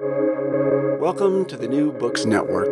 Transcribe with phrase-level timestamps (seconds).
[0.00, 2.66] Welcome to the New Books Network.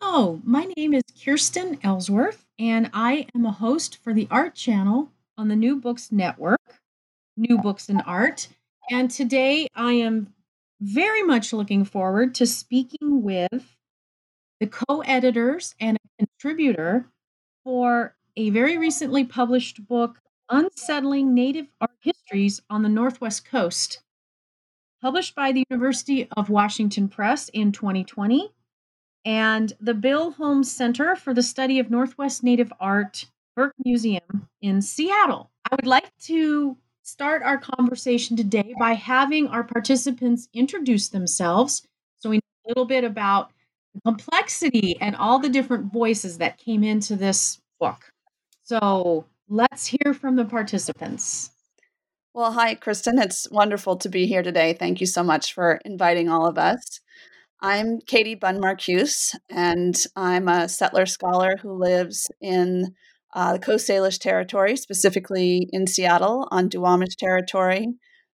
[0.00, 5.10] Oh, my name is Kirstin Ellsworth, and I am a host for the Art Channel
[5.36, 6.60] on the New Books Network,
[7.36, 8.46] New Books and Art.
[8.88, 10.32] And today I am
[10.80, 13.76] very much looking forward to speaking with
[14.60, 17.06] the co editors and a contributor
[17.64, 20.20] for a very recently published book,
[20.50, 24.02] Unsettling Native Art Histories on the Northwest Coast
[25.00, 28.52] published by the University of Washington Press in 2020,
[29.24, 33.26] and the Bill Holmes Center for the Study of Northwest Native Art,
[33.56, 35.50] Burke Museum in Seattle.
[35.70, 41.82] I would like to start our conversation today by having our participants introduce themselves
[42.18, 43.50] so we know a little bit about
[43.94, 48.12] the complexity and all the different voices that came into this book.
[48.62, 51.50] So let's hear from the participants.
[52.38, 53.18] Well, hi, Kristen.
[53.18, 54.72] It's wonderful to be here today.
[54.72, 57.00] Thank you so much for inviting all of us.
[57.60, 62.94] I'm Katie Bunn-Marcuse, and I'm a settler scholar who lives in
[63.34, 67.88] uh, the Coast Salish territory, specifically in Seattle on Duwamish territory,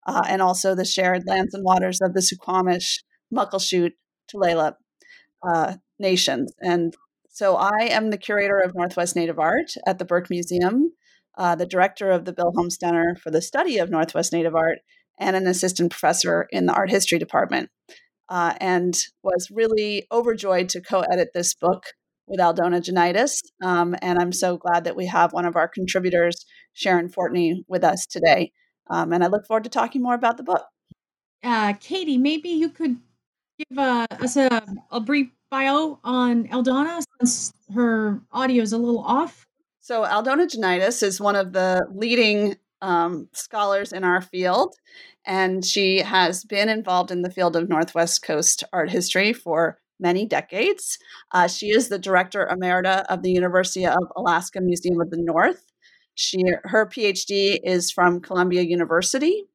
[0.08, 3.92] uh, and also the shared lands and waters of the Suquamish, Muckleshoot,
[4.34, 4.78] Tulalip
[5.48, 6.52] uh, nations.
[6.60, 6.96] And
[7.30, 10.92] so I am the curator of Northwest Native Art at the Burke Museum
[11.38, 14.80] uh, the director of the Bill Holmes Center for the Study of Northwest Native Art,
[15.20, 17.70] and an assistant professor in the art history department.
[18.30, 21.84] Uh, and was really overjoyed to co edit this book
[22.28, 23.42] with Aldona Jonaitis.
[23.62, 27.84] Um, and I'm so glad that we have one of our contributors, Sharon Fortney, with
[27.84, 28.54] us today.
[28.90, 30.64] Um, and I look forward to talking more about the book.
[31.44, 32.98] Uh, Katie, maybe you could
[33.58, 39.04] give uh, us a, a brief bio on Aldona since her audio is a little
[39.04, 39.46] off.
[39.84, 44.76] So, Aldona Jonaitis is one of the leading um, scholars in our field,
[45.26, 50.28] and she has been involved in the field of Northwest Coast art history for many
[50.28, 51.00] decades.
[51.32, 55.66] Uh, she is the director emerita of the University of Alaska Museum of the North.
[56.14, 59.46] She, her PhD is from Columbia University.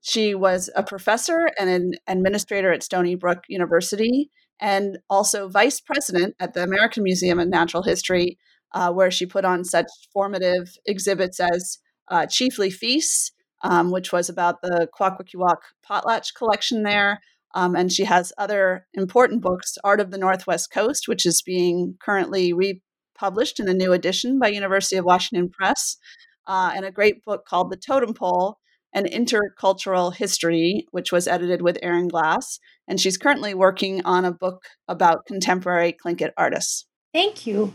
[0.00, 4.30] She was a professor and an administrator at Stony Brook University
[4.60, 8.38] and also vice president at the American Museum of Natural History
[8.72, 14.28] uh, where she put on such formative exhibits as uh, Chiefly Feasts, um, which was
[14.28, 15.56] about the Kwakwaka'wakw
[15.88, 17.20] potlatch collection there.
[17.54, 21.96] Um, and she has other important books, Art of the Northwest Coast, which is being
[22.00, 25.96] currently republished in a new edition by University of Washington Press,
[26.46, 28.58] uh, and a great book called The Totem Pole,
[28.92, 32.58] an intercultural history, which was edited with Aaron Glass.
[32.86, 36.86] And she's currently working on a book about contemporary Tlingit artists.
[37.12, 37.74] Thank you.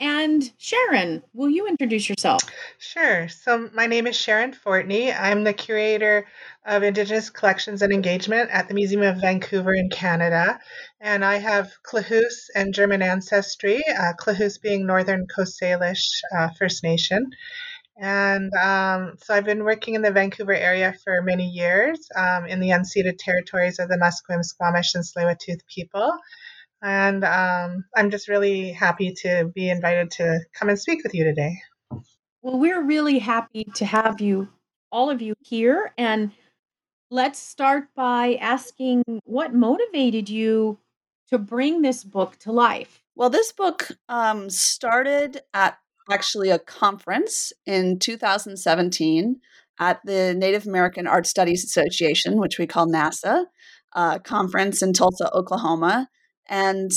[0.00, 2.42] And Sharon, will you introduce yourself?
[2.78, 3.28] Sure.
[3.28, 5.14] So, my name is Sharon Fortney.
[5.16, 6.26] I'm the curator
[6.66, 10.58] of Indigenous Collections and Engagement at the Museum of Vancouver in Canada.
[11.00, 16.82] And I have Klahoose and German ancestry, uh, Klahoose being Northern Coast Salish uh, First
[16.82, 17.30] Nation.
[17.96, 22.58] And um, so I've been working in the Vancouver area for many years um, in
[22.58, 25.36] the unceded territories of the Musqueam, Squamish, and tsleil
[25.68, 26.10] people.
[26.84, 31.24] And um, I'm just really happy to be invited to come and speak with you
[31.24, 31.56] today.
[32.42, 34.48] Well, we're really happy to have you,
[34.92, 35.94] all of you here.
[35.96, 36.32] And
[37.10, 40.78] let's start by asking what motivated you
[41.30, 43.02] to bring this book to life?
[43.16, 45.78] Well, this book um, started at
[46.10, 49.40] actually a conference in 2017
[49.80, 53.46] at the Native American Art Studies Association, which we call NASA,
[53.94, 56.08] uh, conference in Tulsa, Oklahoma.
[56.48, 56.90] And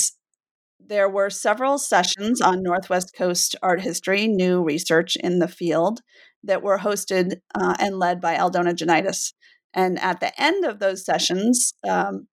[0.80, 6.00] there were several sessions on Northwest Coast art history, new research in the field,
[6.44, 9.32] that were hosted uh, and led by Aldona Jonaitis.
[9.74, 12.28] And at the end of those sessions, um,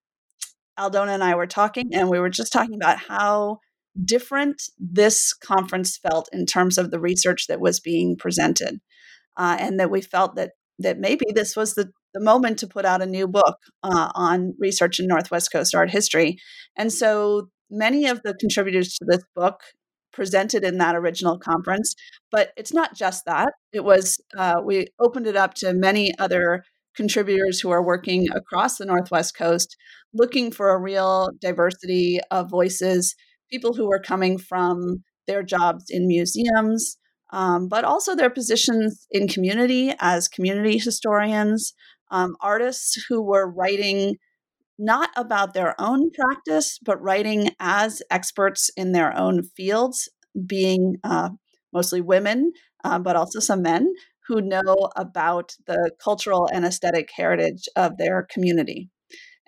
[0.79, 3.59] Aldona and I were talking, and we were just talking about how
[4.03, 8.79] different this conference felt in terms of the research that was being presented,
[9.37, 12.85] uh, and that we felt that that maybe this was the the moment to put
[12.85, 16.37] out a new book uh, on research in Northwest Coast art history.
[16.77, 19.59] And so many of the contributors to this book
[20.13, 21.93] presented in that original conference.
[22.31, 23.49] But it's not just that.
[23.73, 26.63] It was, uh, we opened it up to many other
[26.95, 29.75] contributors who are working across the Northwest Coast,
[30.13, 33.13] looking for a real diversity of voices,
[33.51, 36.97] people who are coming from their jobs in museums,
[37.33, 41.73] um, but also their positions in community as community historians,
[42.11, 44.17] um, artists who were writing
[44.77, 50.09] not about their own practice, but writing as experts in their own fields,
[50.45, 51.29] being uh,
[51.71, 52.51] mostly women,
[52.83, 53.93] uh, but also some men
[54.27, 58.89] who know about the cultural and aesthetic heritage of their community.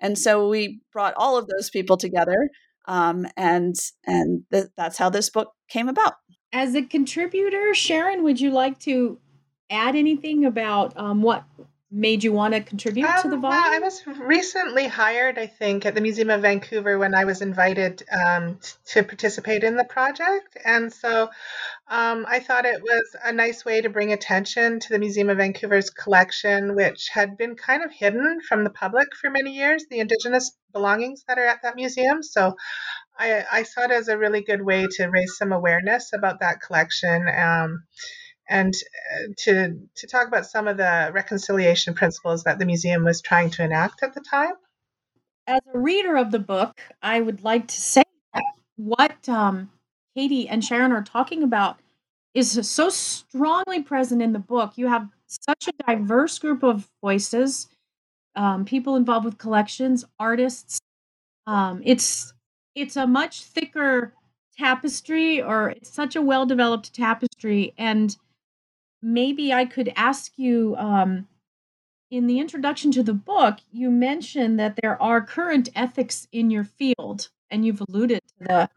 [0.00, 2.50] And so we brought all of those people together,
[2.86, 3.74] um, and
[4.06, 6.14] and th- that's how this book came about.
[6.52, 9.18] As a contributor, Sharon, would you like to
[9.70, 11.44] add anything about um, what
[11.90, 13.62] made you want to contribute um, to the volume?
[13.62, 17.40] Well, I was recently hired, I think, at the Museum of Vancouver when I was
[17.40, 20.58] invited um, to participate in the project.
[20.64, 21.30] And so
[21.88, 25.38] um, I thought it was a nice way to bring attention to the Museum of
[25.38, 30.00] Vancouver's collection, which had been kind of hidden from the public for many years, the
[30.00, 32.22] Indigenous belongings that are at that museum.
[32.22, 32.54] So
[33.18, 36.60] I, I saw it as a really good way to raise some awareness about that
[36.60, 37.26] collection.
[38.48, 43.20] And uh, to to talk about some of the reconciliation principles that the museum was
[43.20, 44.54] trying to enact at the time.
[45.46, 48.02] As a reader of the book, I would like to say
[48.76, 49.70] what um,
[50.16, 51.78] Katie and Sharon are talking about
[52.34, 54.72] is so strongly present in the book.
[54.76, 57.68] You have such a diverse group of voices,
[58.36, 60.78] um, people involved with collections, artists.
[61.46, 62.32] Um, it's
[62.74, 64.12] it's a much thicker
[64.56, 68.16] tapestry, or it's such a well developed tapestry, and
[69.02, 71.26] maybe I could ask you um,
[72.10, 76.64] in the introduction to the book, you mentioned that there are current ethics in your
[76.64, 78.70] field, and you've alluded to the,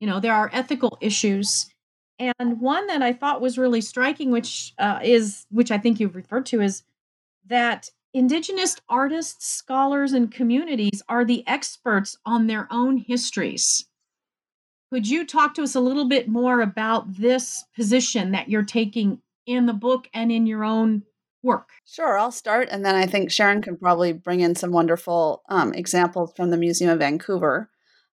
[0.00, 1.70] you know, there are ethical issues.
[2.18, 6.16] And one that I thought was really striking, which uh, is, which I think you've
[6.16, 6.84] referred to, is
[7.46, 13.86] that Indigenous artists, scholars, and communities are the experts on their own histories.
[14.92, 19.20] Could you talk to us a little bit more about this position that you're taking
[19.46, 21.02] in the book and in your own
[21.42, 21.68] work?
[21.86, 25.72] Sure, I'll start, and then I think Sharon can probably bring in some wonderful um,
[25.74, 27.70] examples from the Museum of Vancouver.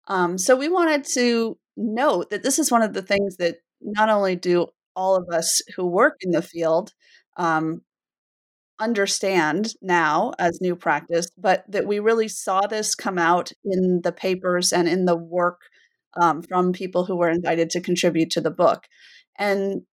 [0.07, 4.09] Um, so we wanted to note that this is one of the things that not
[4.09, 6.93] only do all of us who work in the field
[7.37, 7.81] um,
[8.79, 14.11] understand now as new practice, but that we really saw this come out in the
[14.11, 15.61] papers and in the work
[16.19, 18.87] um, from people who were invited to contribute to the book.
[19.37, 19.83] And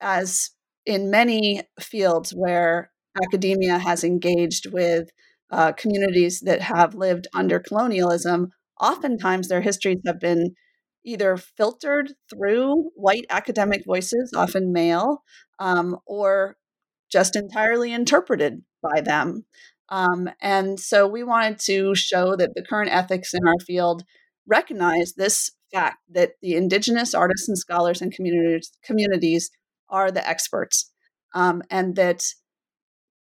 [0.00, 0.50] as
[0.86, 2.90] in many fields where
[3.22, 5.10] academia has engaged with
[5.50, 8.50] uh, communities that have lived under colonialism,
[8.80, 10.54] oftentimes their histories have been
[11.04, 15.22] either filtered through white academic voices, often male,
[15.58, 16.56] um, or
[17.10, 19.44] just entirely interpreted by them.
[19.88, 24.02] Um, and so we wanted to show that the current ethics in our field
[24.46, 29.50] recognize this fact that the indigenous artists and scholars and communities, communities
[29.88, 30.92] are the experts,
[31.34, 32.24] um, and that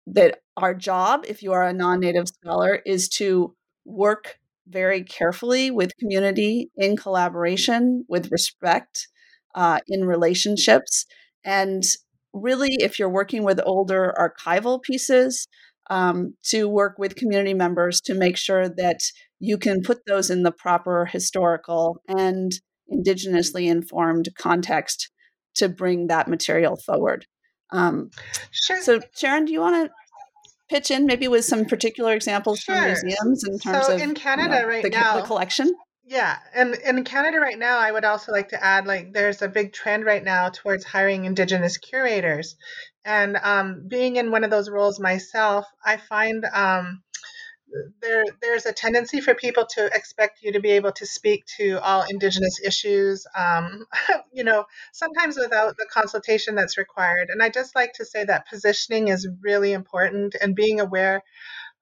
[0.06, 3.55] that our job, if you are a non-native scholar, is to
[3.87, 4.38] work
[4.69, 9.08] very carefully with community in collaboration, with respect,
[9.55, 11.06] uh, in relationships,
[11.44, 11.82] and
[12.32, 15.46] really, if you're working with older archival pieces,
[15.90, 19.00] um, to work with community members to make sure that
[19.38, 22.52] you can put those in the proper historical and
[22.93, 25.11] indigenously informed context
[25.54, 27.26] to bring that material forward.
[27.70, 28.10] Um,
[28.50, 28.80] sure.
[28.82, 29.92] So, Sharon, do you want to
[30.68, 32.74] pitch in maybe with some particular examples sure.
[32.74, 35.72] from museums in terms so of in Canada you know, right the, now, the collection?
[36.06, 39.48] Yeah, and in Canada right now, I would also like to add like there's a
[39.48, 42.56] big trend right now towards hiring Indigenous curators,
[43.04, 47.02] and um, being in one of those roles myself, I find um,
[48.00, 51.81] there there's a tendency for people to expect you to be able to speak to
[51.83, 53.85] all indigenous issues um,
[54.33, 57.28] you know sometimes without the consultation that's required.
[57.31, 61.23] And i just like to say that positioning is really important and being aware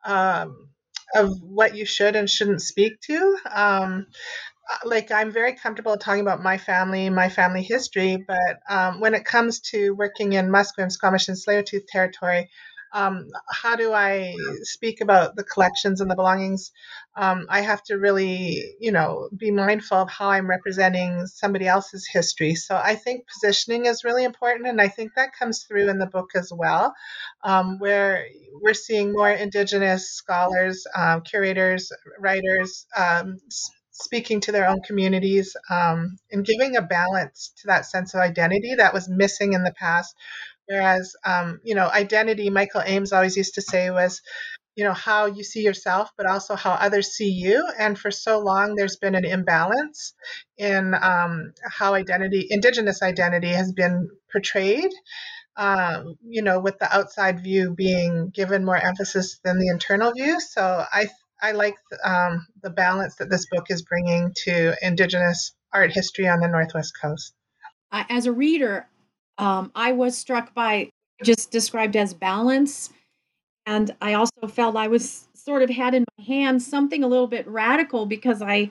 [0.04, 0.68] um,
[1.14, 3.36] of what you should and shouldn't speak to.
[3.50, 4.06] Um,
[4.70, 9.14] uh, like I'm very comfortable talking about my family, my family history, but um, when
[9.14, 12.48] it comes to working in Musqueam, Squamish, and Tsleil-Waututh territory,
[12.92, 16.72] um, how do I speak about the collections and the belongings?
[17.16, 22.06] Um, I have to really, you know, be mindful of how I'm representing somebody else's
[22.06, 22.54] history.
[22.54, 26.06] So I think positioning is really important, and I think that comes through in the
[26.06, 26.94] book as well,
[27.44, 28.26] um, where
[28.60, 33.38] we're seeing more Indigenous scholars, um, curators, writers um,
[33.92, 38.74] speaking to their own communities um, and giving a balance to that sense of identity
[38.76, 40.14] that was missing in the past
[40.72, 44.22] Whereas, um, you know, identity, Michael Ames always used to say was,
[44.74, 47.68] you know, how you see yourself, but also how others see you.
[47.78, 50.14] And for so long, there's been an imbalance
[50.56, 54.90] in um, how identity, Indigenous identity, has been portrayed.
[55.58, 60.40] Um, you know, with the outside view being given more emphasis than the internal view.
[60.40, 61.10] So I,
[61.42, 66.40] I like um, the balance that this book is bringing to Indigenous art history on
[66.40, 67.34] the Northwest Coast.
[67.92, 68.86] As a reader,
[69.42, 70.90] um, I was struck by
[71.24, 72.90] just described as balance.
[73.66, 77.26] And I also felt I was sort of had in my hands something a little
[77.26, 78.70] bit radical because I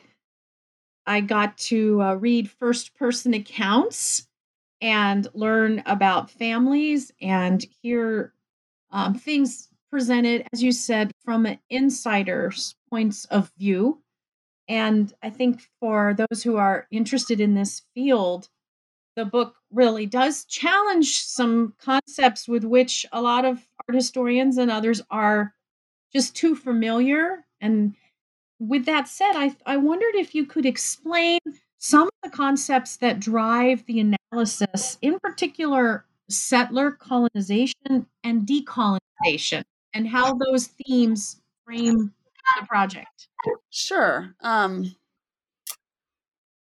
[1.05, 4.27] I got to uh, read first person accounts
[4.79, 8.33] and learn about families and hear
[8.91, 14.01] um, things presented, as you said, from an insider's points of view.
[14.69, 18.47] And I think for those who are interested in this field,
[19.15, 24.71] the book really does challenge some concepts with which a lot of art historians and
[24.71, 25.53] others are
[26.13, 27.45] just too familiar.
[27.59, 27.95] And
[28.59, 31.39] with that said, I, I wondered if you could explain
[31.77, 39.63] some of the concepts that drive the analysis, in particular, settler colonization and decolonization,
[39.93, 42.13] and how those themes frame
[42.59, 43.27] the project.
[43.69, 44.35] Sure.
[44.41, 44.95] Um,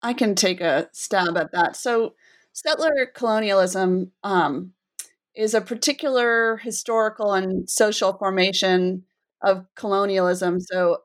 [0.02, 1.76] I can take a stab at that.
[1.76, 2.14] So,
[2.66, 4.72] settler colonialism um,
[5.34, 9.04] is a particular historical and social formation
[9.42, 10.60] of colonialism.
[10.60, 10.98] So,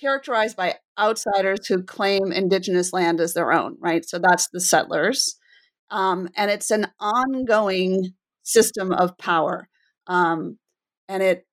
[0.00, 4.06] characterized by outsiders who claim indigenous land as their own, right?
[4.08, 5.36] So, that's the settlers.
[5.90, 9.68] Um, and it's an ongoing system of power.
[10.08, 10.58] Um,
[11.08, 11.46] and it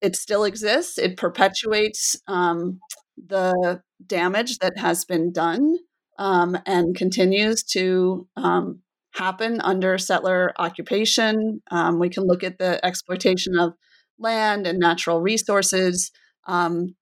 [0.00, 0.96] it still exists.
[0.96, 2.78] It perpetuates um,
[3.16, 5.78] the damage that has been done
[6.18, 8.80] um, and continues to um,
[9.12, 11.62] happen under settler occupation.
[11.70, 13.74] Um, we can look at the exploitation of
[14.18, 16.10] land and natural resources
[16.46, 16.94] um,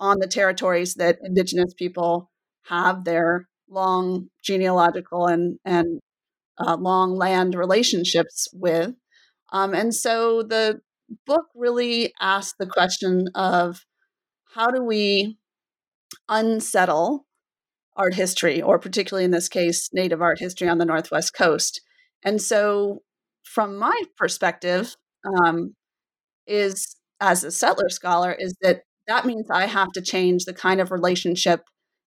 [0.00, 2.30] on the territories that Indigenous people
[2.64, 6.00] have their long genealogical and, and
[6.58, 8.94] uh, long land relationships with.
[9.52, 10.80] Um, and so the
[11.26, 13.84] book really asks the question of
[14.54, 15.38] how do we
[16.28, 17.23] unsettle
[17.96, 21.80] art history, or particularly in this case, Native art history on the Northwest Coast.
[22.24, 23.02] And so,
[23.42, 25.74] from my perspective, um,
[26.46, 30.80] is as a settler scholar, is that that means I have to change the kind
[30.80, 31.62] of relationship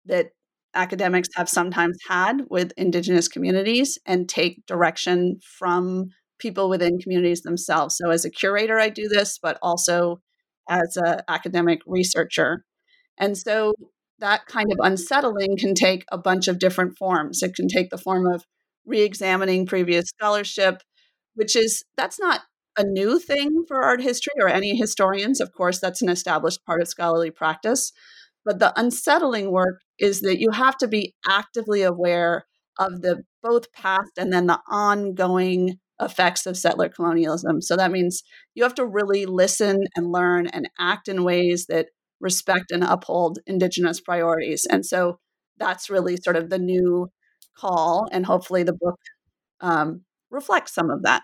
[0.05, 0.27] that
[0.73, 7.95] academics have sometimes had with Indigenous communities and take direction from people within communities themselves.
[7.97, 10.21] So, as a curator, I do this, but also
[10.69, 12.65] as an academic researcher.
[13.17, 13.73] And so,
[14.19, 17.43] that kind of unsettling can take a bunch of different forms.
[17.43, 18.43] It can take the form of
[18.85, 20.81] re-examining previous scholarship,
[21.35, 22.41] which is that's not
[22.77, 25.39] a new thing for art history or any historians.
[25.39, 27.91] Of course, that's an established part of scholarly practice.
[28.43, 32.45] But the unsettling work is that you have to be actively aware
[32.77, 37.61] of the both past and then the ongoing effects of settler colonialism.
[37.61, 41.87] So that means you have to really listen and learn and act in ways that
[42.19, 44.65] respect and uphold Indigenous priorities.
[44.65, 45.19] And so
[45.57, 47.09] that's really sort of the new
[47.57, 48.99] call, and hopefully the book
[49.61, 51.23] um, reflects some of that.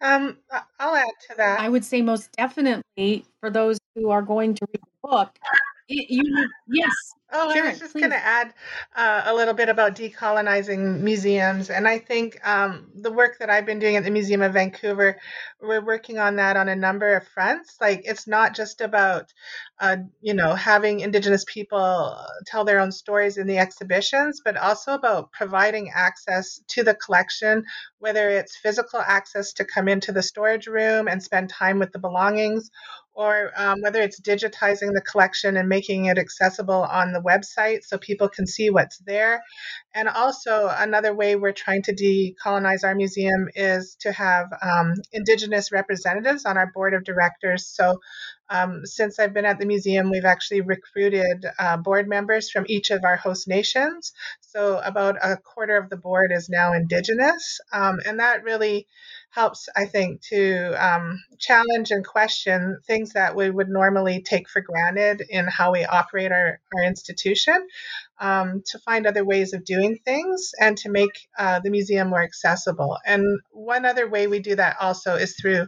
[0.00, 0.38] Um,
[0.80, 1.60] I'll add to that.
[1.60, 5.38] I would say most definitely for those who are going to read the book,
[6.08, 6.92] you yes.
[7.34, 8.52] Oh, I was just going to add
[8.94, 13.64] uh, a little bit about decolonizing museums, and I think um, the work that I've
[13.64, 15.18] been doing at the Museum of Vancouver,
[15.58, 17.76] we're working on that on a number of fronts.
[17.80, 19.32] Like it's not just about,
[19.80, 24.92] uh, you know, having Indigenous people tell their own stories in the exhibitions, but also
[24.92, 27.64] about providing access to the collection,
[27.98, 31.98] whether it's physical access to come into the storage room and spend time with the
[31.98, 32.70] belongings,
[33.14, 37.98] or um, whether it's digitizing the collection and making it accessible on the website so
[37.98, 39.42] people can see what's there.
[39.94, 45.70] And also, another way we're trying to decolonize our museum is to have um, Indigenous
[45.70, 47.66] representatives on our board of directors.
[47.66, 48.00] So,
[48.48, 52.90] um, since I've been at the museum, we've actually recruited uh, board members from each
[52.90, 54.12] of our host nations.
[54.40, 57.60] So, about a quarter of the board is now Indigenous.
[57.72, 58.86] Um, and that really
[59.32, 64.60] helps, I think, to um, challenge and question things that we would normally take for
[64.60, 67.66] granted in how we operate our, our institution,
[68.22, 72.22] um, to find other ways of doing things and to make uh, the museum more
[72.22, 72.96] accessible.
[73.04, 75.66] And one other way we do that also is through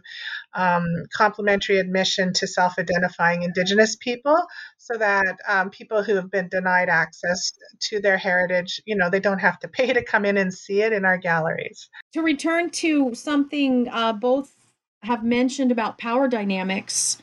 [0.55, 4.41] um, complimentary admission to self identifying Indigenous people
[4.77, 9.19] so that um, people who have been denied access to their heritage, you know, they
[9.19, 11.89] don't have to pay to come in and see it in our galleries.
[12.13, 14.55] To return to something uh, both
[15.03, 17.21] have mentioned about power dynamics,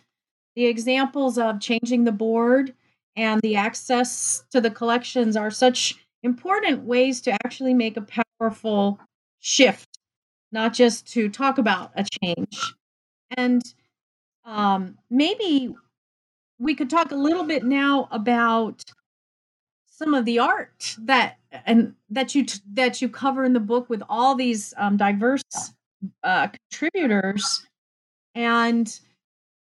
[0.54, 2.74] the examples of changing the board
[3.16, 8.06] and the access to the collections are such important ways to actually make a
[8.40, 8.98] powerful
[9.40, 9.88] shift,
[10.50, 12.74] not just to talk about a change.
[13.36, 13.62] And
[14.44, 15.74] um, maybe
[16.58, 18.84] we could talk a little bit now about
[19.86, 24.02] some of the art that and that you that you cover in the book with
[24.08, 25.42] all these um, diverse
[26.24, 27.66] uh, contributors,
[28.34, 28.98] and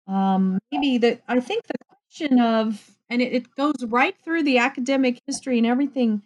[0.07, 4.59] um, maybe that I think the question of, and it, it, goes right through the
[4.59, 6.23] academic history and everything.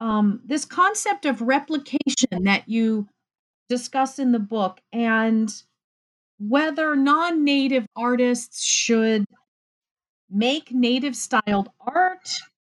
[0.00, 3.08] Um, this concept of replication that you
[3.68, 5.50] discuss in the book, and
[6.38, 9.24] whether non-native artists should
[10.30, 12.28] make native styled art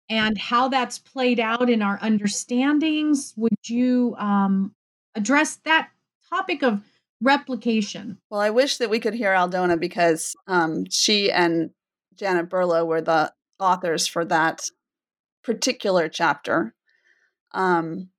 [0.08, 3.32] and how that's played out in our understandings.
[3.36, 4.74] Would you um,
[5.14, 5.90] address that
[6.28, 6.82] topic of
[7.20, 8.18] replication?
[8.28, 11.70] Well, I wish that we could hear Aldona because um, she and
[12.16, 14.68] Janet Berlo were the authors for that
[15.42, 16.74] particular chapter.
[17.52, 18.10] Um,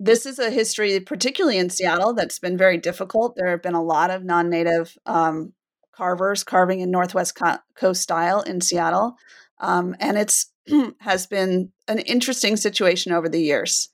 [0.00, 3.36] this is a history, particularly in Seattle, that's been very difficult.
[3.36, 5.52] There have been a lot of non native um,
[5.92, 7.38] carvers carving in Northwest
[7.76, 9.16] Coast style in Seattle.
[9.60, 10.50] Um, and it's
[11.00, 13.90] has been an interesting situation over the years.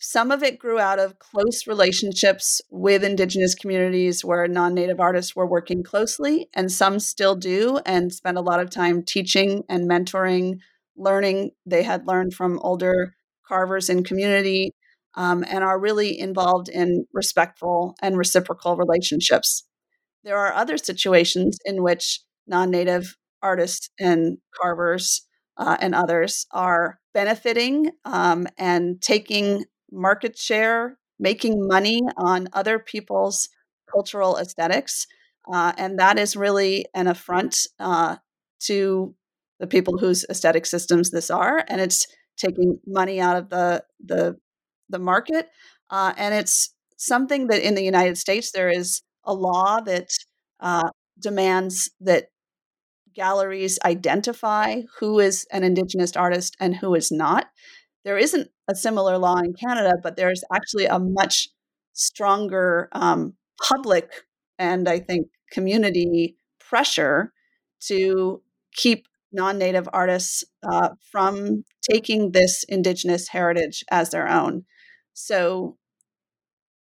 [0.00, 5.34] Some of it grew out of close relationships with Indigenous communities where non Native artists
[5.34, 9.90] were working closely, and some still do and spend a lot of time teaching and
[9.90, 10.58] mentoring,
[10.96, 11.50] learning.
[11.66, 14.72] They had learned from older carvers in community
[15.16, 19.64] um, and are really involved in respectful and reciprocal relationships.
[20.22, 25.22] There are other situations in which non Native artists and carvers
[25.56, 33.48] uh, and others are benefiting um, and taking market share, making money on other people's
[33.90, 35.06] cultural aesthetics.
[35.50, 38.16] Uh, and that is really an affront uh,
[38.60, 39.14] to
[39.60, 41.64] the people whose aesthetic systems this are.
[41.68, 44.36] And it's taking money out of the, the,
[44.88, 45.48] the market.
[45.90, 50.10] Uh, and it's something that in the United States, there is a law that
[50.60, 52.26] uh, demands that
[53.14, 57.46] galleries identify who is an Indigenous artist and who is not.
[58.04, 61.48] There isn't a similar law in Canada, but there's actually a much
[61.92, 64.24] stronger um, public
[64.58, 67.32] and I think community pressure
[67.80, 68.42] to
[68.74, 74.64] keep non native artists uh, from taking this Indigenous heritage as their own.
[75.14, 75.76] So,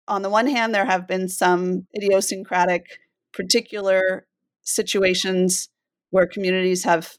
[0.08, 3.00] on the one hand, there have been some idiosyncratic,
[3.32, 4.26] particular
[4.62, 5.68] situations
[6.10, 7.16] where communities have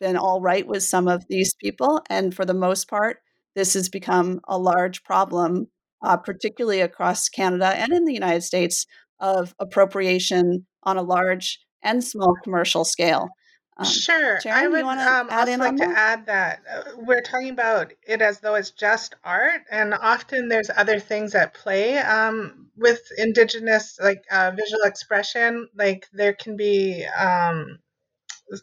[0.00, 2.02] been all right with some of these people.
[2.08, 3.18] And for the most part,
[3.54, 5.68] this has become a large problem,
[6.02, 8.86] uh, particularly across Canada and in the United States,
[9.20, 13.28] of appropriation on a large and small commercial scale.
[13.76, 17.92] Um, sure, Sharon, I would um, also like to add that uh, we're talking about
[18.06, 23.00] it as though it's just art, and often there's other things at play um, with
[23.16, 25.68] Indigenous, like uh, visual expression.
[25.74, 27.78] Like there can be um,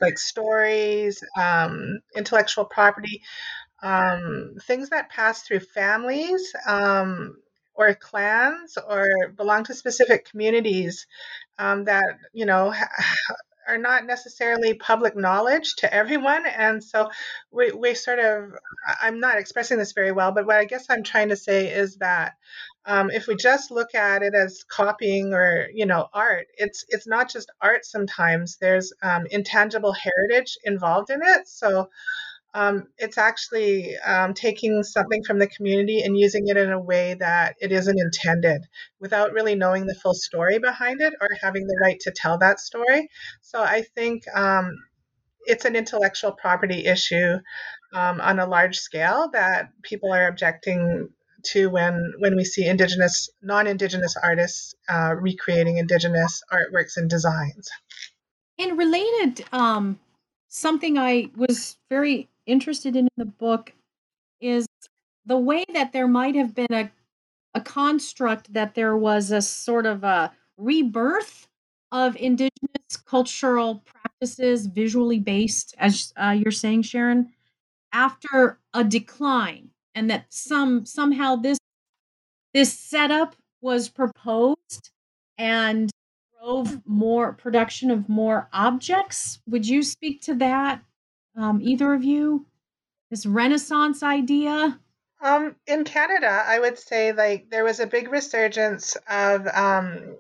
[0.02, 3.22] like stories, um, intellectual property,
[3.84, 7.38] um, things that pass through families um,
[7.76, 11.06] or clans or belong to specific communities
[11.60, 12.74] um, that you know
[13.68, 17.10] are not necessarily public knowledge to everyone and so
[17.52, 18.52] we, we sort of
[19.02, 21.98] i'm not expressing this very well but what i guess i'm trying to say is
[21.98, 22.34] that
[22.88, 27.06] um, if we just look at it as copying or you know art it's it's
[27.06, 28.58] not just art sometimes.
[28.60, 31.48] There's um, intangible heritage involved in it.
[31.48, 31.90] So
[32.54, 37.14] um, it's actually um, taking something from the community and using it in a way
[37.16, 38.62] that it isn't intended
[39.00, 42.60] without really knowing the full story behind it or having the right to tell that
[42.60, 43.10] story.
[43.42, 44.72] So i think um,
[45.42, 47.38] it's an intellectual property issue
[47.94, 51.10] um, on a large scale that people are objecting
[51.52, 57.70] to when when we see indigenous non-indigenous artists uh, recreating indigenous artworks and designs.
[58.60, 60.00] And related um,
[60.48, 63.74] something i was very interested in in the book
[64.42, 64.66] is
[65.26, 66.92] the way that there might have been a
[67.54, 71.48] a construct that there was a sort of a rebirth
[71.92, 77.32] of indigenous cultural practices visually based as uh, you're saying sharon
[77.94, 81.58] after a decline and that some somehow this
[82.54, 84.92] this setup was proposed
[85.40, 85.90] and
[86.40, 89.40] drove more production of more objects.
[89.48, 90.84] Would you speak to that,
[91.36, 92.46] um, either of you?
[93.10, 94.80] This Renaissance idea.
[95.20, 100.16] Um, in Canada, I would say like there was a big resurgence of um,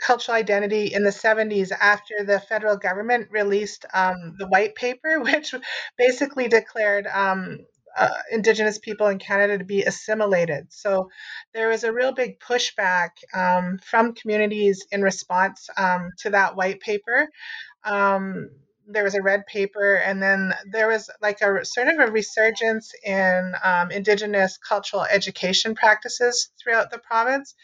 [0.00, 5.54] cultural identity in the 70s after the federal government released um, the white paper, which
[5.98, 7.58] basically declared um,
[7.96, 10.66] uh, Indigenous people in Canada to be assimilated.
[10.70, 11.10] So
[11.54, 16.80] there was a real big pushback um, from communities in response um, to that white
[16.80, 17.28] paper.
[17.84, 18.50] Um,
[18.88, 22.92] there was a red paper, and then there was like a sort of a resurgence
[23.04, 27.54] in um, indigenous cultural education practices throughout the province.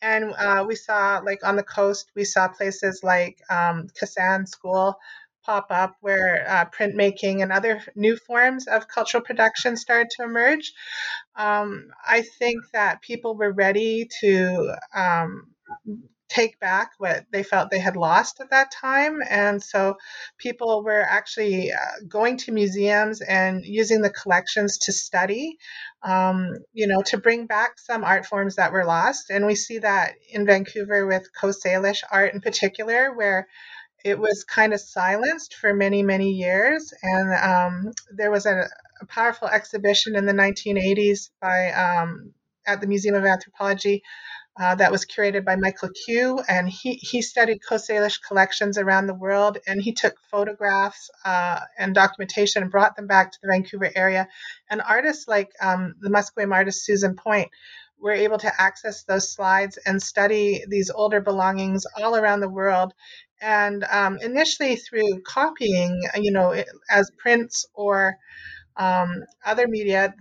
[0.00, 4.96] And uh, we saw, like on the coast, we saw places like um, 'Ksan School
[5.48, 10.74] pop up where uh, printmaking and other new forms of cultural production started to emerge.
[11.36, 15.46] Um, I think that people were ready to um,
[16.28, 19.20] take back what they felt they had lost at that time.
[19.26, 19.96] And so
[20.36, 25.56] people were actually uh, going to museums and using the collections to study,
[26.02, 29.30] um, you know, to bring back some art forms that were lost.
[29.30, 33.48] And we see that in Vancouver with Coast Salish art in particular, where
[34.04, 36.92] it was kind of silenced for many, many years.
[37.02, 38.68] And um, there was a,
[39.00, 42.32] a, powerful exhibition in the 1980s by um,
[42.66, 44.02] at the Museum of Anthropology
[44.60, 46.40] uh, that was curated by Michael Kew.
[46.48, 51.60] And he, he studied Coast Salish collections around the world and he took photographs uh,
[51.78, 54.28] and documentation and brought them back to the Vancouver area.
[54.70, 57.48] And artists like um, the Musqueam artist Susan Point
[58.00, 62.92] were able to access those slides and study these older belongings all around the world.
[63.40, 68.16] And um, initially through copying, you know, as prints or
[68.76, 70.14] um, other media,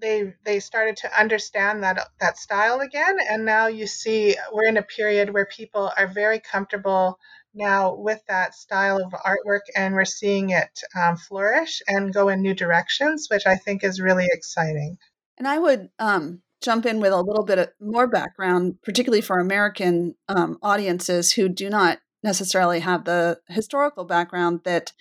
[0.00, 3.18] they they started to understand that that style again.
[3.30, 7.18] And now you see we're in a period where people are very comfortable
[7.54, 12.42] now with that style of artwork and we're seeing it um, flourish and go in
[12.42, 14.96] new directions which i think is really exciting.
[15.38, 19.38] And i would um, jump in with a little bit of more background particularly for
[19.40, 24.92] american um, audiences who do not necessarily have the historical background that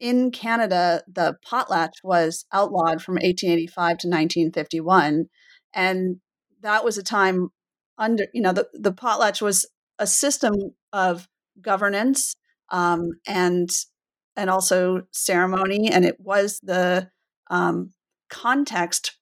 [0.00, 5.26] in Canada, the potlatch was outlawed from 1885 to 1951.
[5.74, 6.16] And
[6.60, 7.50] that was a time
[7.96, 10.54] under, you know, the, the potlatch was a system
[10.92, 11.26] of
[11.60, 12.34] governance
[12.70, 13.70] um, and
[14.36, 17.10] and also ceremony, and it was the
[17.50, 17.92] um,
[18.30, 19.16] context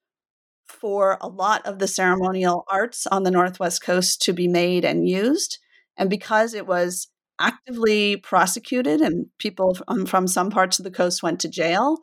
[0.67, 5.09] for a lot of the ceremonial arts on the Northwest Coast to be made and
[5.09, 5.59] used.
[5.97, 11.23] And because it was actively prosecuted and people from, from some parts of the coast
[11.23, 11.99] went to jail.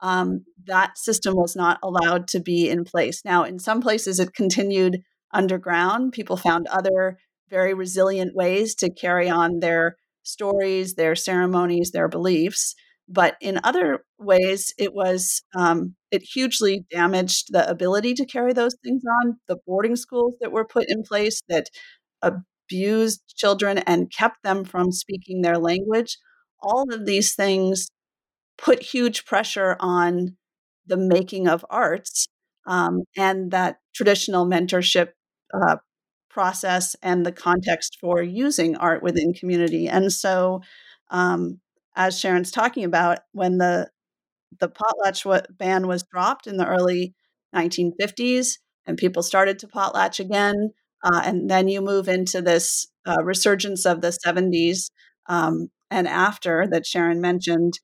[0.00, 3.22] Um, that system was not allowed to be in place.
[3.24, 4.98] Now, in some places, it continued
[5.32, 6.12] underground.
[6.12, 7.18] People found other
[7.50, 12.74] very resilient ways to carry on their stories, their ceremonies, their beliefs.
[13.08, 18.76] But in other ways, it was um, it hugely damaged the ability to carry those
[18.84, 19.38] things on.
[19.48, 21.66] The boarding schools that were put in place that
[22.22, 22.32] uh,
[22.68, 26.18] abused children and kept them from speaking their language.
[26.62, 27.88] All of these things
[28.58, 30.36] put huge pressure on
[30.86, 32.26] the making of arts
[32.66, 35.10] um, and that traditional mentorship
[35.54, 35.76] uh,
[36.30, 39.88] process and the context for using art within community.
[39.88, 40.60] And so,
[41.10, 41.60] um,
[41.96, 43.88] as Sharon's talking about, when the
[44.60, 45.24] the potlatch
[45.58, 47.14] ban was dropped in the early
[47.54, 50.70] 1950s, and people started to potlatch again,
[51.04, 54.90] uh, and then you move into this uh, resurgence of the 70s
[55.28, 57.74] um, and after that Sharon mentioned,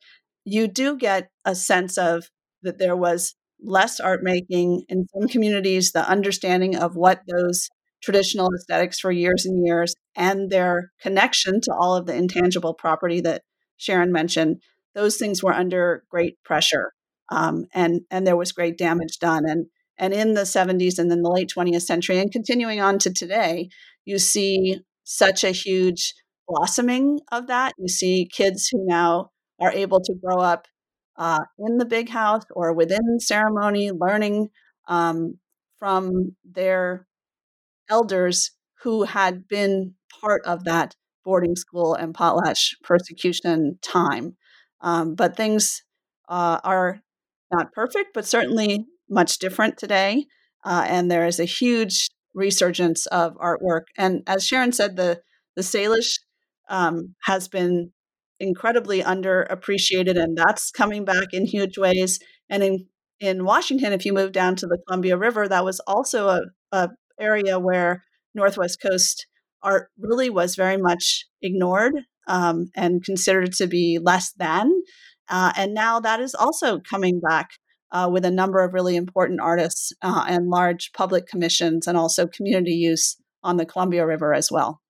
[0.44, 2.24] you do get a sense of
[2.62, 7.68] that there was less art making in some communities, the understanding of what those
[8.02, 13.20] traditional aesthetics for years and years and their connection to all of the intangible property
[13.22, 13.42] that
[13.78, 14.60] Sharon mentioned,
[14.94, 16.92] those things were under great pressure.
[17.30, 19.44] Um, and and there was great damage done.
[19.48, 19.66] And
[19.98, 23.68] and in the 70s and then the late 20th century and continuing on to today,
[24.04, 26.14] you see such a huge
[26.48, 27.72] blossoming of that.
[27.78, 29.30] You see kids who now
[29.60, 30.66] are able to grow up
[31.16, 34.48] uh, in the big house or within ceremony, learning
[34.88, 35.38] um,
[35.78, 37.06] from their
[37.88, 38.50] elders
[38.82, 44.36] who had been part of that boarding school and potlatch persecution time.
[44.80, 45.82] Um, but things
[46.28, 47.00] uh, are
[47.50, 50.26] not perfect, but certainly much different today.
[50.64, 53.82] Uh, and there is a huge resurgence of artwork.
[53.96, 55.20] And as Sharon said, the
[55.56, 56.18] the Salish
[56.68, 57.92] um, has been
[58.40, 62.18] incredibly underappreciated, and that's coming back in huge ways.
[62.50, 62.86] And in
[63.20, 66.90] in Washington, if you move down to the Columbia River, that was also a, a
[67.20, 68.02] area where
[68.34, 69.26] Northwest Coast
[69.62, 71.94] art really was very much ignored
[72.26, 74.82] um, and considered to be less than.
[75.28, 77.50] Uh, and now that is also coming back
[77.92, 82.26] uh, with a number of really important artists uh, and large public commissions and also
[82.26, 84.80] community use on the Columbia River as well.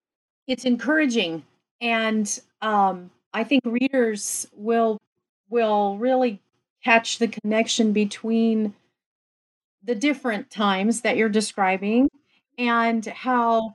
[0.47, 1.45] It's encouraging,
[1.81, 5.01] and um, I think readers will
[5.51, 6.41] will really
[6.83, 8.75] catch the connection between
[9.83, 12.09] the different times that you're describing
[12.59, 13.75] and how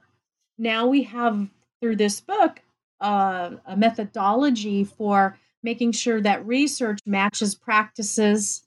[0.58, 1.48] now we have
[1.82, 2.62] through this book
[3.02, 8.64] uh, a methodology for making sure that research matches practices.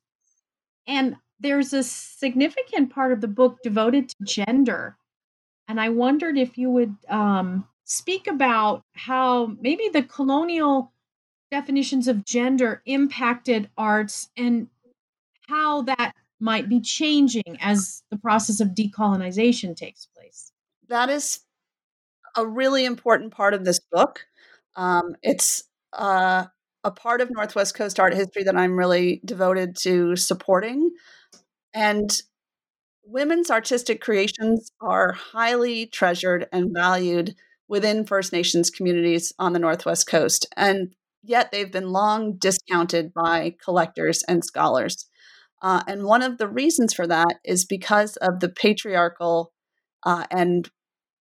[0.92, 4.98] And there's a significant part of the book devoted to gender.
[5.66, 10.92] And I wondered if you would um, speak about how maybe the colonial
[11.50, 14.68] definitions of gender impacted arts and
[15.48, 20.52] how that might be changing as the process of decolonization takes place.
[20.88, 21.40] That is
[22.36, 24.26] a really important part of this book.
[24.76, 26.46] Um, it's uh,
[26.84, 30.90] a part of Northwest Coast art history that I'm really devoted to supporting.
[31.74, 32.10] And
[33.04, 37.34] women's artistic creations are highly treasured and valued
[37.68, 40.46] within First Nations communities on the Northwest Coast.
[40.56, 45.06] And yet they've been long discounted by collectors and scholars.
[45.62, 49.52] Uh, and one of the reasons for that is because of the patriarchal
[50.04, 50.68] uh, and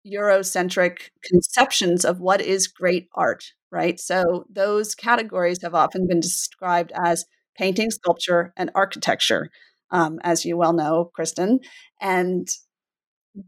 [0.06, 4.00] Eurocentric conceptions of what is great art, right?
[4.00, 7.26] So those categories have often been described as
[7.58, 9.50] painting, sculpture, and architecture,
[9.92, 11.60] um, as you well know, Kristen.
[12.02, 12.48] And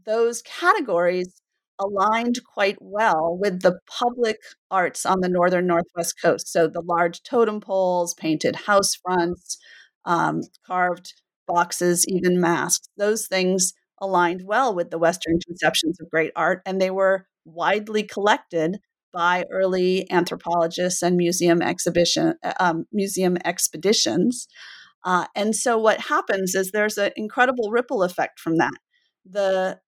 [0.06, 1.40] those categories
[1.80, 4.38] aligned quite well with the public
[4.70, 6.48] arts on the northern northwest coast.
[6.52, 9.58] So the large totem poles, painted house fronts,
[10.04, 11.14] um, carved
[11.46, 16.80] boxes, even masks, those things aligned well with the Western conceptions of great art, and
[16.80, 18.78] they were widely collected
[19.12, 24.46] by early anthropologists and museum exhibition uh, um, museum expeditions.
[25.04, 28.74] Uh, and so what happens is there's an incredible ripple effect from that.
[29.24, 29.78] The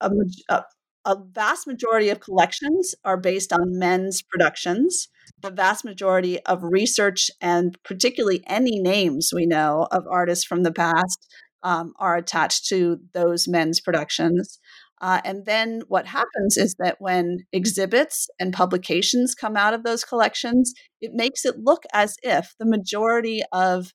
[0.00, 0.10] a,
[0.48, 0.62] a,
[1.04, 5.08] a vast majority of collections are based on men's productions.
[5.42, 10.72] The vast majority of research and particularly any names we know of artists from the
[10.72, 11.26] past
[11.62, 14.58] um, are attached to those men's productions.
[15.04, 20.02] Uh, and then what happens is that when exhibits and publications come out of those
[20.02, 23.92] collections, it makes it look as if the majority of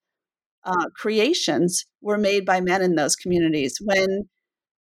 [0.64, 3.80] uh, creations were made by men in those communities.
[3.84, 4.30] When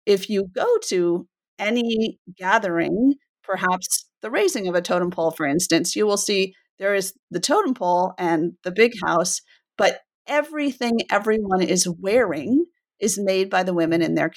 [0.07, 5.95] if you go to any gathering, perhaps the raising of a totem pole, for instance,
[5.95, 9.43] you will see there is the totem pole and the big house,
[9.77, 12.65] but everything everyone is wearing
[12.99, 14.31] is made by the women in their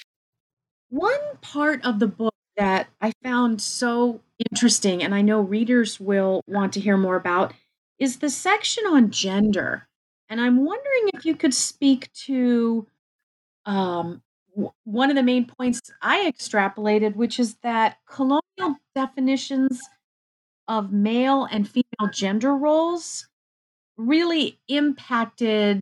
[0.90, 6.42] one part of the book that I found so interesting, and I know readers will
[6.46, 7.54] want to hear more about,
[7.98, 9.86] is the section on gender.
[10.28, 12.86] And I'm wondering if you could speak to
[13.66, 14.22] um,
[14.54, 19.80] w- one of the main points I extrapolated, which is that colonial definitions
[20.68, 23.28] of male and female gender roles
[23.96, 25.80] really impacted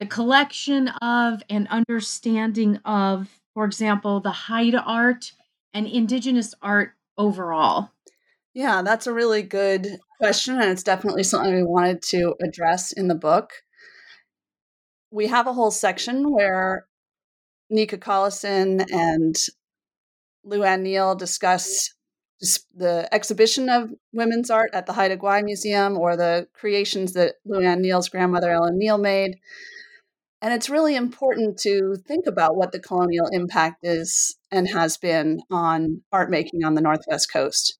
[0.00, 5.32] the collection of and understanding of, for example, the Haida art
[5.74, 7.90] and indigenous art overall?
[8.54, 10.60] Yeah, that's a really good question.
[10.60, 13.50] And it's definitely something we wanted to address in the book.
[15.10, 16.86] We have a whole section where
[17.68, 19.34] Nika Collison and
[20.44, 21.92] Lou-Anne Neel discuss
[22.72, 27.82] the exhibition of women's art at the Haida Gwaii Museum or the creations that Lou-Anne
[27.82, 29.40] Neel's grandmother Ellen Neel made.
[30.40, 35.40] And it's really important to think about what the colonial impact is and has been
[35.50, 37.78] on art making on the Northwest Coast.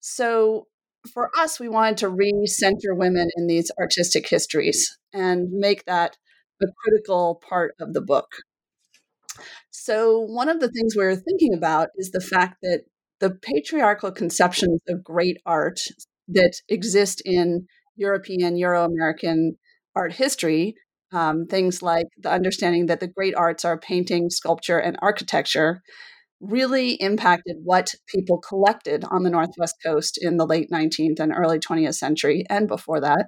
[0.00, 0.66] So,
[1.14, 6.16] for us, we wanted to re-center women in these artistic histories and make that
[6.62, 8.26] a critical part of the book.
[9.70, 12.82] So, one of the things we were thinking about is the fact that
[13.20, 15.80] the patriarchal conceptions of great art
[16.28, 19.56] that exist in European, Euro American
[19.96, 20.74] art history
[21.12, 25.82] um, things like the understanding that the great arts are painting, sculpture, and architecture
[26.40, 31.58] really impacted what people collected on the Northwest Coast in the late 19th and early
[31.58, 33.26] 20th century and before that.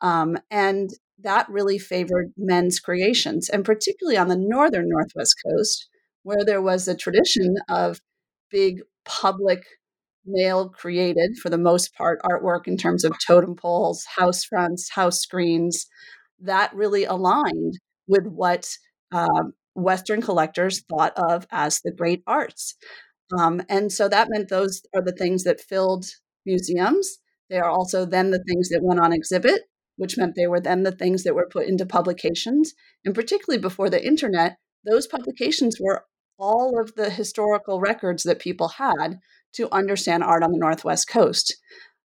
[0.00, 0.90] Um, and
[1.22, 5.88] that really favored men's creations, and particularly on the northern Northwest Coast,
[6.22, 8.00] where there was a tradition of
[8.50, 9.64] big public
[10.24, 15.20] male created, for the most part, artwork in terms of totem poles, house fronts, house
[15.20, 15.86] screens,
[16.40, 17.74] that really aligned
[18.06, 18.68] with what
[19.12, 22.74] um, Western collectors thought of as the great arts.
[23.38, 26.06] Um, and so that meant those are the things that filled
[26.46, 27.18] museums.
[27.50, 29.62] They are also then the things that went on exhibit,
[29.96, 32.74] which meant they were then the things that were put into publications.
[33.04, 36.04] And particularly before the internet, those publications were
[36.38, 39.18] all of the historical records that people had
[39.54, 41.56] to understand art on the Northwest Coast.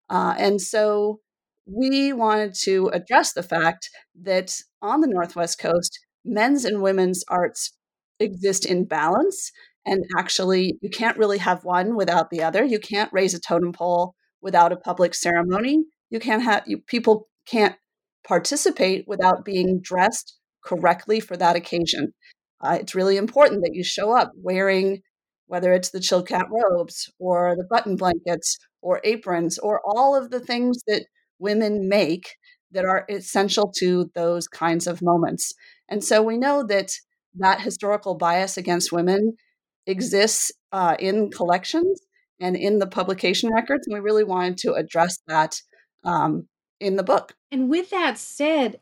[0.09, 1.19] Uh, and so
[1.65, 3.89] we wanted to address the fact
[4.21, 7.77] that on the Northwest Coast, men's and women's arts
[8.19, 9.51] exist in balance.
[9.85, 12.63] And actually, you can't really have one without the other.
[12.63, 15.83] You can't raise a totem pole without a public ceremony.
[16.09, 17.75] You can't have you, people can't
[18.25, 22.13] participate without being dressed correctly for that occasion.
[22.61, 25.01] Uh, it's really important that you show up wearing,
[25.47, 30.39] whether it's the Chilkat robes or the button blankets or aprons or all of the
[30.39, 31.05] things that
[31.43, 32.35] women make
[32.71, 35.53] that are essential to those kinds of moments.
[35.89, 36.91] And so we know that
[37.35, 39.33] that historical bias against women
[39.85, 42.01] exists uh, in collections
[42.39, 43.85] and in the publication records.
[43.85, 45.61] And we really wanted to address that
[46.03, 46.47] um,
[46.79, 47.35] in the book.
[47.51, 48.79] And with that said,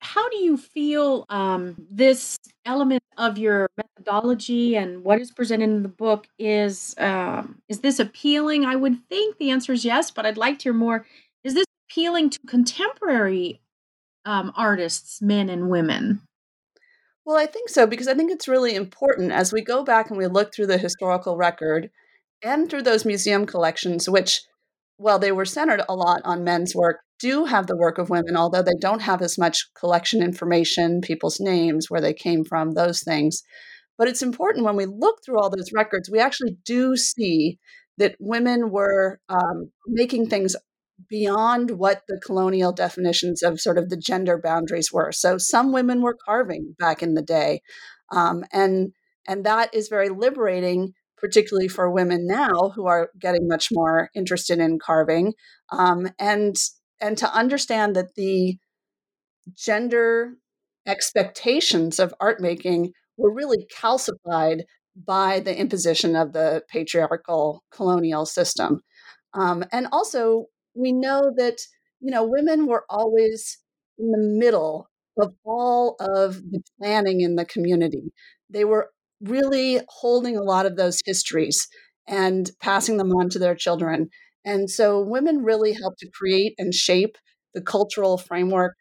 [0.00, 5.82] how do you feel um, this element of your methodology and what is presented in
[5.82, 8.64] the book is um, is this appealing?
[8.64, 11.04] I would think the answer is yes, but I'd like to hear more.
[11.90, 13.60] Appealing to contemporary
[14.24, 16.20] um, artists, men and women?
[17.24, 20.18] Well, I think so because I think it's really important as we go back and
[20.18, 21.90] we look through the historical record
[22.42, 24.42] and through those museum collections, which,
[24.96, 28.36] while they were centered a lot on men's work, do have the work of women,
[28.36, 33.02] although they don't have as much collection information, people's names, where they came from, those
[33.02, 33.42] things.
[33.96, 37.58] But it's important when we look through all those records, we actually do see
[37.98, 40.54] that women were um, making things
[41.08, 45.12] beyond what the colonial definitions of sort of the gender boundaries were.
[45.12, 47.60] So some women were carving back in the day,
[48.10, 48.92] um, and
[49.26, 54.58] and that is very liberating, particularly for women now who are getting much more interested
[54.58, 55.34] in carving,
[55.70, 56.56] um, and
[57.00, 58.56] and to understand that the
[59.56, 60.34] gender
[60.86, 64.62] expectations of art making were really calcified
[64.96, 68.80] by the imposition of the patriarchal colonial system.
[69.34, 70.46] Um, and also
[70.78, 71.58] we know that
[72.00, 73.58] you know women were always
[73.98, 74.88] in the middle
[75.20, 78.12] of all of the planning in the community.
[78.48, 81.66] They were really holding a lot of those histories
[82.06, 84.10] and passing them on to their children.
[84.44, 87.16] And so women really helped to create and shape
[87.52, 88.74] the cultural framework,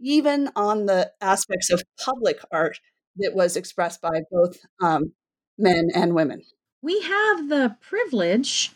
[0.00, 2.78] even on the aspects of public art
[3.16, 5.12] that was expressed by both um,
[5.56, 6.42] men and women.
[6.82, 8.72] We have the privilege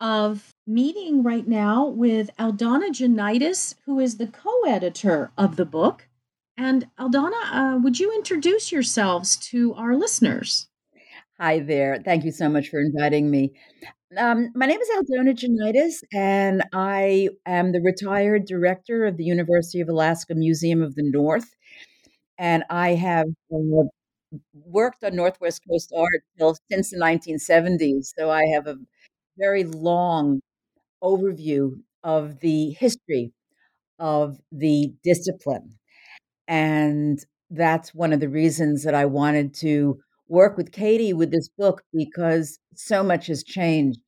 [0.00, 6.08] of meeting right now with Aldona Jonaitis, who is the co editor of the book.
[6.56, 10.68] And Aldona, uh, would you introduce yourselves to our listeners?
[11.40, 12.02] Hi there.
[12.04, 13.52] Thank you so much for inviting me.
[14.16, 19.80] Um, my name is Aldona Jonaitis, and I am the retired director of the University
[19.80, 21.54] of Alaska Museum of the North.
[22.38, 23.84] And I have uh,
[24.52, 26.22] worked on Northwest Coast art
[26.70, 28.12] since the 1970s.
[28.16, 28.76] So I have a
[29.38, 30.40] very long
[31.02, 33.32] overview of the history
[33.98, 35.78] of the discipline.
[36.48, 41.48] And that's one of the reasons that I wanted to work with Katie with this
[41.48, 44.00] book because so much has changed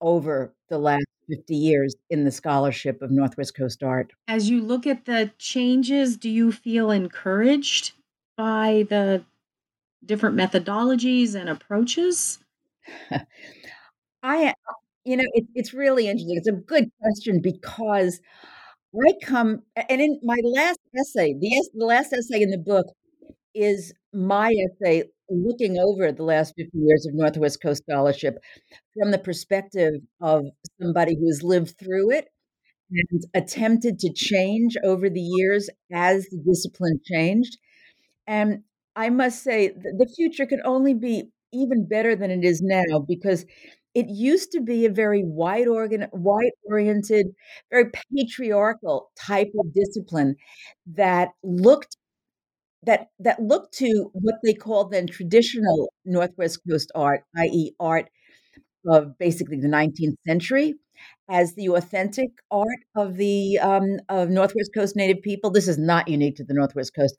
[0.00, 4.12] over the last 50 years in the scholarship of Northwest Coast art.
[4.28, 7.92] As you look at the changes, do you feel encouraged
[8.36, 9.24] by the
[10.04, 12.38] different methodologies and approaches?
[14.22, 14.52] I, uh,
[15.04, 16.36] you know, it, it's really interesting.
[16.36, 18.20] It's a good question because
[19.08, 22.86] I come, and in my last essay, the, the last essay in the book
[23.54, 28.38] is my essay looking over the last 50 years of Northwest Coast Scholarship
[28.98, 30.44] from the perspective of
[30.80, 32.28] somebody who has lived through it
[32.90, 37.58] and attempted to change over the years as the discipline changed.
[38.26, 38.62] And
[38.96, 43.44] I must say, the future can only be even better than it is now because
[43.94, 47.26] it used to be a very white organ white oriented
[47.70, 50.36] very patriarchal type of discipline
[50.86, 51.96] that looked
[52.84, 58.08] that that looked to what they called then traditional northwest coast art i.e art
[58.88, 60.74] of basically the 19th century
[61.28, 65.50] as the authentic art of the um, of northwest coast native people.
[65.50, 67.16] This is not unique to the northwest coast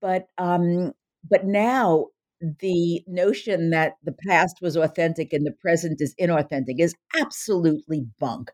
[0.00, 0.92] but um,
[1.28, 2.06] but now
[2.40, 8.50] the notion that the past was authentic and the present is inauthentic is absolutely bunk.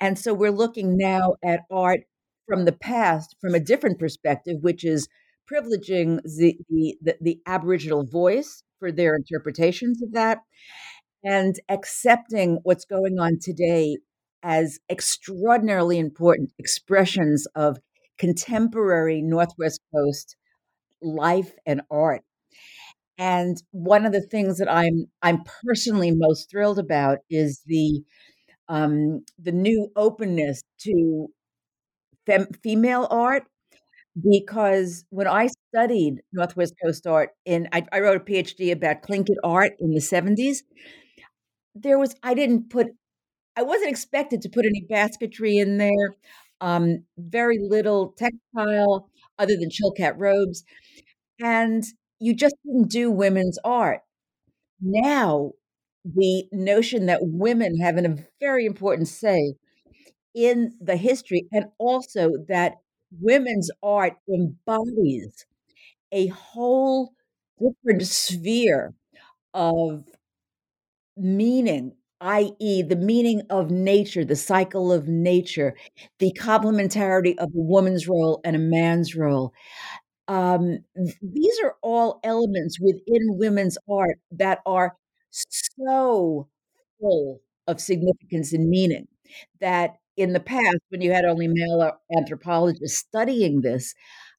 [0.00, 2.00] And so we're looking now at art
[2.46, 5.08] from the past from a different perspective, which is
[5.50, 10.38] privileging the, the, the, the Aboriginal voice for their interpretations of that
[11.22, 13.96] and accepting what's going on today
[14.42, 17.78] as extraordinarily important expressions of
[18.18, 20.36] contemporary Northwest Coast
[21.00, 22.22] life and art
[23.18, 28.02] and one of the things that I'm I'm personally most thrilled about is the
[28.68, 31.28] um, the new openness to
[32.26, 33.44] fem- female art.
[34.30, 39.36] Because when I studied Northwest Coast art, in I, I wrote a PhD about Tlingit
[39.44, 40.64] art in the '70s.
[41.74, 42.88] There was I didn't put
[43.56, 46.16] I wasn't expected to put any basketry in there.
[46.60, 50.64] um, very little textile other than Chilkat robes,
[51.40, 51.84] and
[52.24, 54.00] you just didn't do women's art.
[54.80, 55.52] Now,
[56.04, 59.54] the notion that women have a very important say
[60.34, 62.74] in the history, and also that
[63.20, 65.46] women's art embodies
[66.12, 67.12] a whole
[67.60, 68.94] different sphere
[69.54, 70.04] of
[71.16, 75.74] meaning, i.e., the meaning of nature, the cycle of nature,
[76.18, 79.52] the complementarity of a woman's role and a man's role.
[80.26, 80.84] Um,
[81.20, 84.96] these are all elements within women's art that are
[85.30, 86.48] so
[87.00, 89.06] full of significance and meaning
[89.60, 93.94] that in the past, when you had only male anthropologists studying this,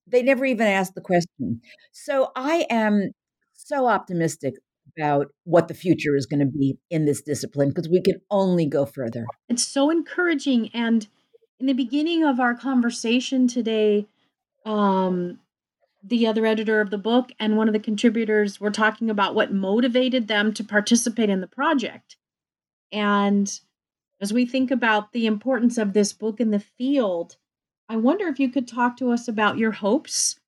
[0.07, 1.61] they never even asked the question.
[1.91, 3.11] So I am
[3.53, 4.53] so optimistic
[4.97, 8.65] about what the future is going to be in this discipline because we can only
[8.65, 9.25] go further.
[9.49, 10.69] It's so encouraging.
[10.73, 11.07] And
[11.59, 14.07] in the beginning of our conversation today,
[14.65, 15.39] um,
[16.07, 19.51] the other editor of the book and one of the contributors were talking about what
[19.51, 22.15] motivated them to participate in the project.
[22.91, 23.59] And
[24.21, 27.37] as we think about the importance of this book in the field,
[27.89, 30.39] I wonder if you could talk to us about your hopes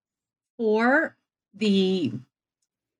[0.57, 1.15] for
[1.53, 2.13] the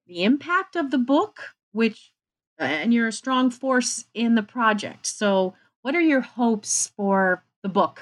[0.07, 2.11] the impact of the book, which
[2.57, 5.05] and you're a strong force in the project.
[5.05, 8.01] So, what are your hopes for the book?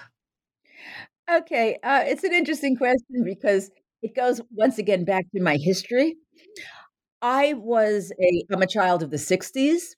[1.30, 3.72] Okay, uh, it's an interesting question because
[4.06, 6.16] it goes once again back to my history.
[7.24, 9.96] I was a I'm a child of the '60s,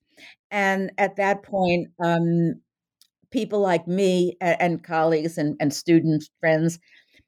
[0.49, 2.61] and at that point, um,
[3.31, 6.79] people like me and, and colleagues and, and, students, friends,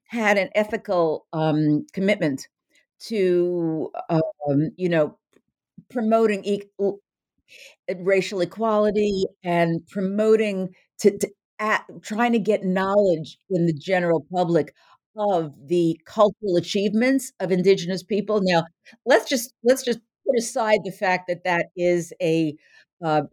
[0.06, 2.48] had an ethical um, commitment
[3.08, 5.18] to, um, you know,
[5.90, 7.02] promoting equal,
[7.98, 10.70] racial equality and promoting
[11.00, 14.74] to, to at, trying to get knowledge in the general public
[15.20, 18.42] of the cultural achievements of indigenous people.
[18.44, 18.66] Now,
[19.06, 22.56] let's just let's just put aside the fact that that is a
[23.04, 23.24] uh,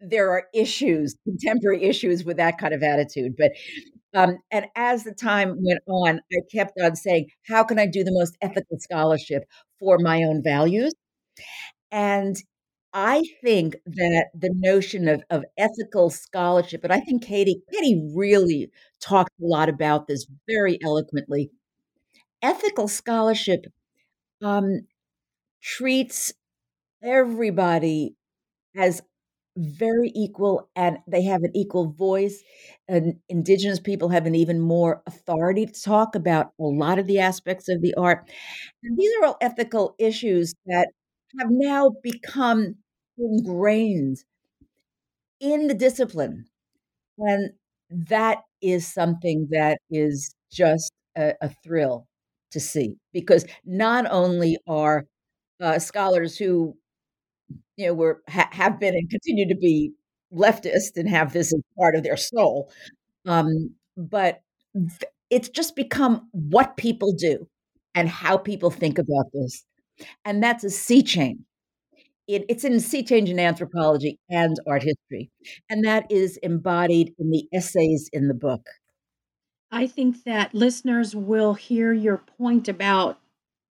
[0.00, 3.34] there are issues, contemporary issues with that kind of attitude.
[3.36, 3.52] But
[4.14, 8.04] um, and as the time went on, I kept on saying, how can I do
[8.04, 9.44] the most ethical scholarship
[9.80, 10.94] for my own values?
[11.90, 12.36] And
[12.96, 18.70] I think that the notion of, of ethical scholarship, and I think Katie, Katie really
[19.00, 21.50] talked a lot about this very eloquently.
[22.42, 23.66] Ethical scholarship
[24.42, 24.82] um,
[25.62, 26.32] treats
[27.02, 28.14] everybody
[28.76, 29.02] as
[29.56, 32.42] very equal and they have an equal voice
[32.88, 37.20] and indigenous people have an even more authority to talk about a lot of the
[37.20, 38.28] aspects of the art
[38.82, 40.88] and these are all ethical issues that
[41.40, 42.76] have now become
[43.18, 44.24] ingrained
[45.40, 46.46] in the discipline
[47.18, 47.52] and
[47.90, 52.06] that is something that is just a, a thrill
[52.52, 55.04] to see because not only are
[55.62, 56.76] uh, scholars who
[57.76, 59.92] you know, were ha- have been and continue to be
[60.32, 62.70] leftist and have this as part of their soul.
[63.26, 64.42] Um, but
[64.74, 67.48] th- it's just become what people do
[67.94, 69.64] and how people think about this,
[70.24, 71.40] and that's a sea change.
[72.26, 75.30] It, it's in sea change in anthropology and art history,
[75.68, 78.66] and that is embodied in the essays in the book.
[79.70, 83.18] I think that listeners will hear your point about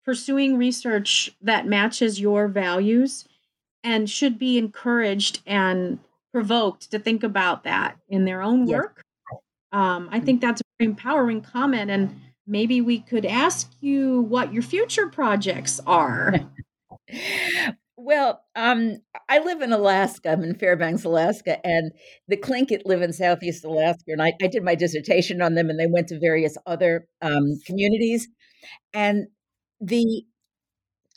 [0.06, 3.26] pursuing research that matches your values
[3.84, 6.00] and should be encouraged and
[6.34, 9.04] provoked to think about that in their own work.
[9.72, 10.26] Um, I mm.
[10.26, 15.08] think that's a very empowering comment, and maybe we could ask you what your future
[15.08, 16.36] projects are.
[18.04, 18.98] well, um,
[19.30, 20.32] I live in Alaska.
[20.32, 21.92] I'm in Fairbanks, Alaska, and
[22.28, 24.04] the Tlingit live in Southeast Alaska.
[24.08, 27.60] And I, I did my dissertation on them, and they went to various other um,
[27.66, 28.28] communities.
[28.94, 29.28] And
[29.80, 30.26] the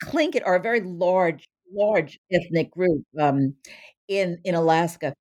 [0.05, 3.55] Tlingit are a very large large ethnic group um,
[4.09, 5.15] in in Alaska,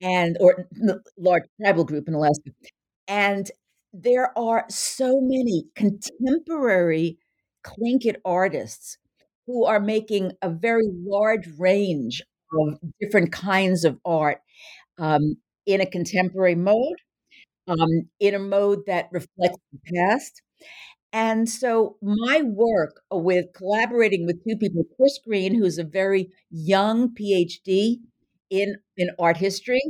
[0.00, 0.68] and or
[1.16, 2.50] large tribal group in Alaska,
[3.06, 3.50] and
[3.92, 7.18] there are so many contemporary
[7.64, 8.98] Tlingit artists
[9.46, 12.22] who are making a very large range
[12.60, 14.38] of different kinds of art
[14.98, 15.36] um,
[15.66, 16.96] in a contemporary mode,
[17.68, 20.42] um, in a mode that reflects the past,
[21.12, 27.14] and so my work with collaborating with two people, Chris Green, who's a very young
[27.14, 27.96] PhD
[28.50, 29.82] in, in art history,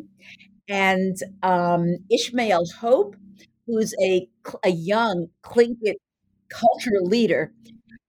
[0.68, 3.16] and um, Ishmael Hope,
[3.66, 4.28] who's a,
[4.64, 5.96] a young Tlingit
[6.50, 7.52] cultural leader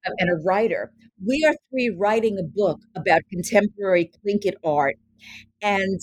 [0.05, 0.91] and a writer.
[1.25, 4.95] We are three writing a book about contemporary Tlingit art.
[5.61, 5.99] And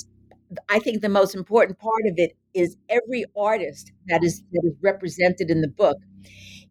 [0.69, 4.75] I think the most important part of it is every artist that is that is
[4.83, 5.97] represented in the book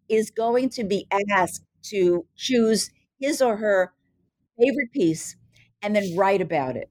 [0.10, 3.94] is going to be asked to choose his or her
[4.60, 5.36] favorite piece
[5.82, 6.90] and then write about it.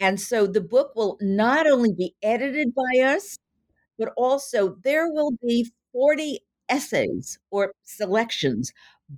[0.00, 3.38] And so the book will not only be edited by us,
[3.98, 8.72] but also there will be 40 essays or selections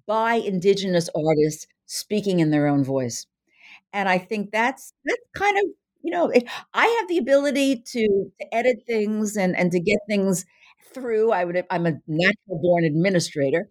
[0.06, 3.26] by indigenous artists speaking in their own voice.
[3.92, 5.64] And I think that's that's kind of,
[6.02, 6.32] you know,
[6.74, 10.44] I have the ability to, to edit things and, and to get things
[10.94, 11.32] through.
[11.32, 13.68] I would I'm a natural born administrator.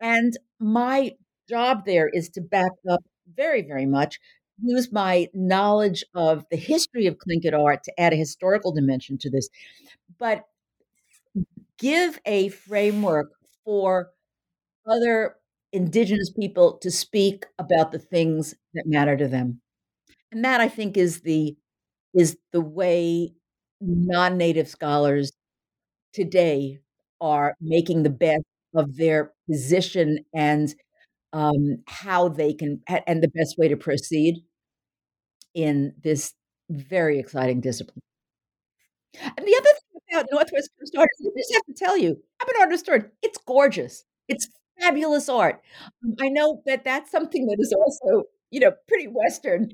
[0.00, 1.12] And my
[1.48, 3.00] job there is to back up
[3.36, 4.18] very, very much,
[4.62, 9.30] use my knowledge of the history of Tlingit art to add a historical dimension to
[9.30, 9.48] this,
[10.18, 10.44] but
[11.78, 13.32] give a framework
[13.64, 14.10] for
[14.88, 15.36] other
[15.72, 19.60] indigenous people to speak about the things that matter to them.
[20.32, 21.56] And that I think is the
[22.14, 23.32] is the way
[23.80, 25.32] non-native scholars
[26.14, 26.80] today
[27.20, 28.44] are making the best
[28.74, 30.74] of their position and
[31.32, 34.42] um, how they can and the best way to proceed
[35.54, 36.34] in this
[36.70, 38.00] very exciting discipline.
[39.14, 42.48] And the other thing about Northwest Coast Art I just have to tell you, I'm
[42.48, 43.12] an artist art.
[43.22, 44.04] It's gorgeous.
[44.28, 44.48] It's
[44.80, 45.62] fabulous art.
[46.04, 49.70] Um, I know that that's something that is also, you know, pretty Western,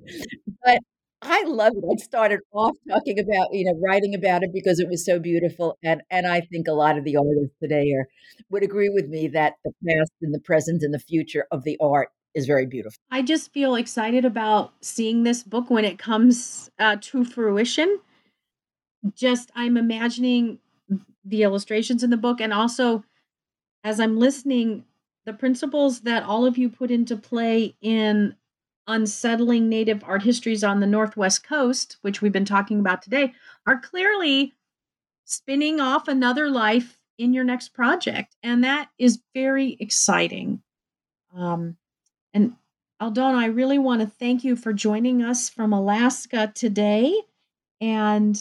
[0.65, 0.79] but
[1.23, 1.85] I love it.
[1.91, 5.79] I started off talking about, you know, writing about it because it was so beautiful,
[5.83, 8.07] and and I think a lot of the artists today are
[8.51, 11.79] would agree with me that the past and the present and the future of the
[11.81, 12.99] art is very beautiful.
[13.11, 18.01] I just feel excited about seeing this book when it comes uh, to fruition.
[19.15, 20.59] Just I'm imagining
[21.25, 23.05] the illustrations in the book, and also
[23.83, 24.85] as I'm listening,
[25.27, 28.37] the principles that all of you put into play in
[28.87, 33.33] unsettling Native art histories on the Northwest coast, which we've been talking about today,
[33.67, 34.53] are clearly
[35.25, 38.37] spinning off another life in your next project.
[38.43, 40.63] And that is very exciting.
[41.35, 41.77] Um,
[42.35, 42.55] and
[43.01, 47.15] Aldona, I really want to thank you for joining us from Alaska today.
[47.81, 48.39] And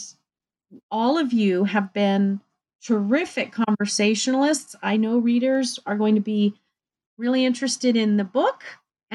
[0.90, 2.40] all of you have been
[2.82, 4.76] terrific conversationalists.
[4.82, 6.54] I know readers are going to be
[7.18, 8.64] really interested in the book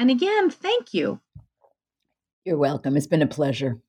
[0.00, 1.20] and again, thank you.
[2.46, 2.96] You're welcome.
[2.96, 3.82] It's been a pleasure.